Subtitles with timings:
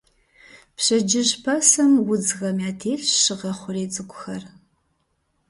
[0.75, 4.43] Пщэдджыжь пасэм удзхэм ятелъщ щыгъэ хъурей цӀыкӀухэр.